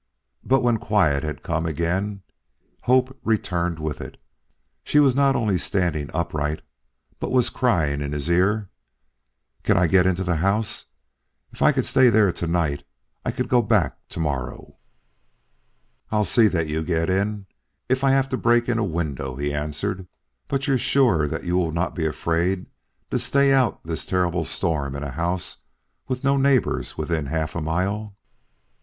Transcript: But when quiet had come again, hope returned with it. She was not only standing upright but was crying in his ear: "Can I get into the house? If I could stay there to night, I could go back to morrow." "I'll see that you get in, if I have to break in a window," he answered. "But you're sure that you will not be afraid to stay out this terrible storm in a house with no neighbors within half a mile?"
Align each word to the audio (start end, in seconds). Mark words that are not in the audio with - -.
But 0.43 0.63
when 0.63 0.77
quiet 0.79 1.21
had 1.23 1.43
come 1.43 1.67
again, 1.67 2.23
hope 2.85 3.15
returned 3.23 3.77
with 3.77 4.01
it. 4.01 4.19
She 4.83 4.99
was 4.99 5.15
not 5.15 5.35
only 5.35 5.59
standing 5.59 6.09
upright 6.11 6.63
but 7.19 7.29
was 7.31 7.51
crying 7.51 8.01
in 8.01 8.11
his 8.11 8.27
ear: 8.27 8.71
"Can 9.61 9.77
I 9.77 9.85
get 9.85 10.07
into 10.07 10.23
the 10.23 10.37
house? 10.37 10.87
If 11.51 11.61
I 11.61 11.71
could 11.71 11.85
stay 11.85 12.09
there 12.09 12.31
to 12.31 12.47
night, 12.47 12.83
I 13.23 13.29
could 13.29 13.47
go 13.47 13.61
back 13.61 13.95
to 14.09 14.19
morrow." 14.19 14.77
"I'll 16.11 16.25
see 16.25 16.47
that 16.47 16.65
you 16.67 16.81
get 16.83 17.07
in, 17.07 17.45
if 17.87 18.03
I 18.03 18.09
have 18.09 18.27
to 18.29 18.37
break 18.37 18.67
in 18.67 18.79
a 18.79 18.83
window," 18.83 19.35
he 19.35 19.53
answered. 19.53 20.07
"But 20.47 20.65
you're 20.65 20.79
sure 20.79 21.27
that 21.27 21.43
you 21.43 21.55
will 21.55 21.71
not 21.73 21.93
be 21.93 22.07
afraid 22.07 22.65
to 23.11 23.19
stay 23.19 23.53
out 23.53 23.83
this 23.83 24.07
terrible 24.07 24.45
storm 24.45 24.95
in 24.95 25.03
a 25.03 25.11
house 25.11 25.57
with 26.07 26.23
no 26.23 26.37
neighbors 26.37 26.97
within 26.97 27.27
half 27.27 27.53
a 27.55 27.61
mile?" 27.61 28.15